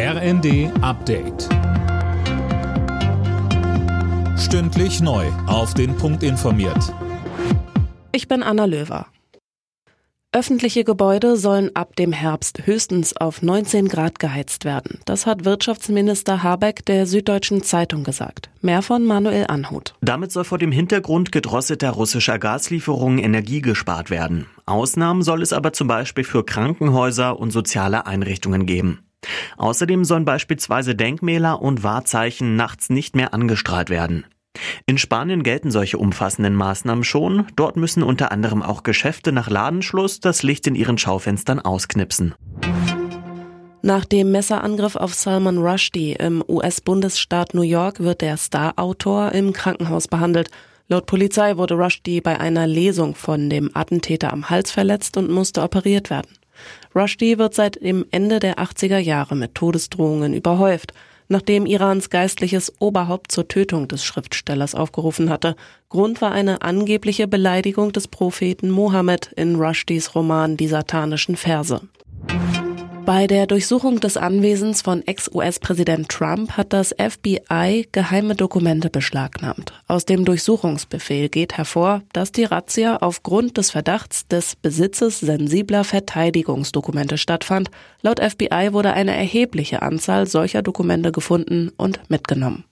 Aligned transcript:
RND 0.00 0.70
Update. 0.80 1.48
Stündlich 4.38 5.00
neu. 5.00 5.26
Auf 5.48 5.74
den 5.74 5.96
Punkt 5.96 6.22
informiert. 6.22 6.94
Ich 8.12 8.28
bin 8.28 8.44
Anna 8.44 8.66
Löwer. 8.66 9.06
Öffentliche 10.30 10.84
Gebäude 10.84 11.36
sollen 11.36 11.74
ab 11.74 11.96
dem 11.96 12.12
Herbst 12.12 12.64
höchstens 12.64 13.16
auf 13.16 13.42
19 13.42 13.88
Grad 13.88 14.20
geheizt 14.20 14.64
werden. 14.64 15.00
Das 15.04 15.26
hat 15.26 15.44
Wirtschaftsminister 15.44 16.44
Habeck 16.44 16.86
der 16.86 17.04
Süddeutschen 17.06 17.64
Zeitung 17.64 18.04
gesagt. 18.04 18.50
Mehr 18.60 18.82
von 18.82 19.04
Manuel 19.04 19.46
Anhut. 19.48 19.96
Damit 20.00 20.30
soll 20.30 20.44
vor 20.44 20.58
dem 20.58 20.70
Hintergrund 20.70 21.32
gedrosselter 21.32 21.90
russischer 21.90 22.38
Gaslieferungen 22.38 23.18
Energie 23.18 23.62
gespart 23.62 24.10
werden. 24.10 24.46
Ausnahmen 24.64 25.22
soll 25.22 25.42
es 25.42 25.52
aber 25.52 25.72
zum 25.72 25.88
Beispiel 25.88 26.22
für 26.22 26.44
Krankenhäuser 26.44 27.40
und 27.40 27.50
soziale 27.50 28.06
Einrichtungen 28.06 28.64
geben. 28.64 29.00
Außerdem 29.56 30.04
sollen 30.04 30.24
beispielsweise 30.24 30.94
Denkmäler 30.94 31.60
und 31.60 31.82
Wahrzeichen 31.82 32.56
nachts 32.56 32.90
nicht 32.90 33.16
mehr 33.16 33.34
angestrahlt 33.34 33.90
werden. 33.90 34.24
In 34.86 34.98
Spanien 34.98 35.42
gelten 35.42 35.70
solche 35.70 35.98
umfassenden 35.98 36.54
Maßnahmen 36.54 37.04
schon. 37.04 37.46
Dort 37.56 37.76
müssen 37.76 38.02
unter 38.02 38.32
anderem 38.32 38.62
auch 38.62 38.82
Geschäfte 38.82 39.32
nach 39.32 39.50
Ladenschluss 39.50 40.20
das 40.20 40.42
Licht 40.42 40.66
in 40.66 40.74
ihren 40.74 40.98
Schaufenstern 40.98 41.60
ausknipsen. 41.60 42.34
Nach 43.82 44.04
dem 44.04 44.32
Messerangriff 44.32 44.96
auf 44.96 45.14
Salman 45.14 45.58
Rushdie 45.58 46.12
im 46.12 46.42
US-Bundesstaat 46.46 47.54
New 47.54 47.62
York 47.62 48.00
wird 48.00 48.22
der 48.22 48.36
Star-Autor 48.36 49.32
im 49.32 49.52
Krankenhaus 49.52 50.08
behandelt. 50.08 50.50
Laut 50.88 51.06
Polizei 51.06 51.56
wurde 51.56 51.74
Rushdie 51.74 52.20
bei 52.20 52.40
einer 52.40 52.66
Lesung 52.66 53.14
von 53.14 53.48
dem 53.48 53.70
Attentäter 53.74 54.32
am 54.32 54.50
Hals 54.50 54.72
verletzt 54.72 55.16
und 55.16 55.30
musste 55.30 55.62
operiert 55.62 56.10
werden. 56.10 56.28
Rushdie 56.94 57.38
wird 57.38 57.54
seit 57.54 57.82
dem 57.82 58.06
Ende 58.10 58.38
der 58.38 58.58
80er 58.58 58.98
Jahre 58.98 59.36
mit 59.36 59.54
Todesdrohungen 59.54 60.34
überhäuft, 60.34 60.92
nachdem 61.28 61.66
Irans 61.66 62.10
geistliches 62.10 62.72
Oberhaupt 62.78 63.30
zur 63.32 63.48
Tötung 63.48 63.88
des 63.88 64.04
Schriftstellers 64.04 64.74
aufgerufen 64.74 65.30
hatte. 65.30 65.56
Grund 65.88 66.20
war 66.20 66.32
eine 66.32 66.62
angebliche 66.62 67.28
Beleidigung 67.28 67.92
des 67.92 68.08
Propheten 68.08 68.70
Mohammed 68.70 69.32
in 69.36 69.56
Rushdies 69.56 70.14
Roman 70.14 70.56
Die 70.56 70.68
satanischen 70.68 71.36
Verse. 71.36 71.80
Bei 73.08 73.26
der 73.26 73.46
Durchsuchung 73.46 74.00
des 74.00 74.18
Anwesens 74.18 74.82
von 74.82 75.00
Ex-US-Präsident 75.06 76.10
Trump 76.10 76.58
hat 76.58 76.74
das 76.74 76.94
FBI 76.98 77.88
geheime 77.90 78.34
Dokumente 78.34 78.90
beschlagnahmt. 78.90 79.72
Aus 79.86 80.04
dem 80.04 80.26
Durchsuchungsbefehl 80.26 81.30
geht 81.30 81.56
hervor, 81.56 82.02
dass 82.12 82.32
die 82.32 82.44
Razzia 82.44 82.98
aufgrund 82.98 83.56
des 83.56 83.70
Verdachts 83.70 84.28
des 84.28 84.56
Besitzes 84.56 85.20
sensibler 85.20 85.84
Verteidigungsdokumente 85.84 87.16
stattfand. 87.16 87.70
Laut 88.02 88.20
FBI 88.20 88.74
wurde 88.74 88.92
eine 88.92 89.16
erhebliche 89.16 89.80
Anzahl 89.80 90.26
solcher 90.26 90.60
Dokumente 90.60 91.10
gefunden 91.10 91.72
und 91.78 92.00
mitgenommen. 92.10 92.64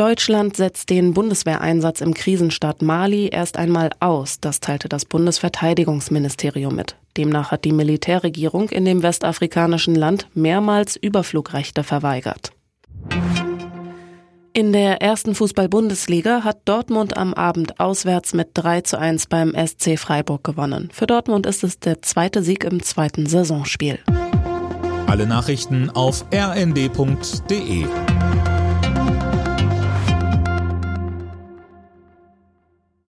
Deutschland 0.00 0.56
setzt 0.56 0.88
den 0.88 1.12
Bundeswehreinsatz 1.12 2.00
im 2.00 2.14
Krisenstaat 2.14 2.80
Mali 2.80 3.28
erst 3.30 3.58
einmal 3.58 3.90
aus, 4.00 4.40
das 4.40 4.60
teilte 4.60 4.88
das 4.88 5.04
Bundesverteidigungsministerium 5.04 6.74
mit. 6.74 6.96
Demnach 7.18 7.50
hat 7.50 7.66
die 7.66 7.72
Militärregierung 7.72 8.70
in 8.70 8.86
dem 8.86 9.02
westafrikanischen 9.02 9.94
Land 9.94 10.26
mehrmals 10.32 10.96
Überflugrechte 10.96 11.84
verweigert. 11.84 12.52
In 14.54 14.72
der 14.72 15.02
ersten 15.02 15.34
Fußball-Bundesliga 15.34 16.44
hat 16.44 16.62
Dortmund 16.64 17.18
am 17.18 17.34
Abend 17.34 17.78
auswärts 17.78 18.32
mit 18.32 18.52
3 18.54 18.80
zu 18.80 18.98
1 18.98 19.26
beim 19.26 19.52
SC 19.54 19.98
Freiburg 19.98 20.42
gewonnen. 20.44 20.88
Für 20.94 21.06
Dortmund 21.06 21.44
ist 21.44 21.62
es 21.62 21.78
der 21.78 22.00
zweite 22.00 22.42
Sieg 22.42 22.64
im 22.64 22.82
zweiten 22.82 23.26
Saisonspiel. 23.26 23.98
Alle 25.06 25.26
Nachrichten 25.26 25.90
auf 25.90 26.24
rnd.de 26.32 27.84